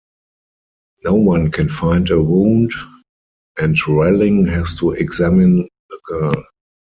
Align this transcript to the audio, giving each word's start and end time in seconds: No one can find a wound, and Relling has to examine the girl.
No 1.03 1.13
one 1.13 1.51
can 1.51 1.69
find 1.69 2.09
a 2.09 2.19
wound, 2.19 2.71
and 3.59 3.75
Relling 3.85 4.47
has 4.49 4.73
to 4.79 4.93
examine 4.93 5.67
the 5.91 5.99
girl. 6.07 6.43